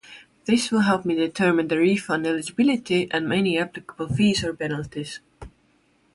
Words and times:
This 0.45 0.71
will 0.71 0.79
help 0.79 1.05
me 1.05 1.13
determine 1.13 1.67
the 1.67 1.77
refund 1.77 2.25
eligibility 2.25 3.07
and 3.11 3.31
any 3.31 3.59
applicable 3.59 4.07
fees 4.07 4.43
or 4.43 4.51
penalties. 4.51 5.19